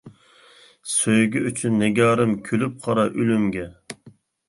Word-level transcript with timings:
سۆيگۈ 0.93 1.45
ئۈچۈن 1.51 1.77
نىگارىم، 1.83 2.35
كۈلۈپ 2.51 2.83
قارا 2.89 3.07
ئۆلۈمگە. 3.15 3.73